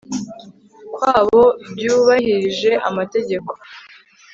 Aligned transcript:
kwabo 0.93 1.41
byu 1.73 1.95
bahirije 2.05 2.71
amategeko 2.89 3.51